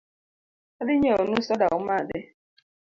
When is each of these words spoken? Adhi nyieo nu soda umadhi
Adhi 0.79 0.93
nyieo 0.99 1.21
nu 1.27 1.37
soda 1.47 1.65
umadhi 1.79 2.19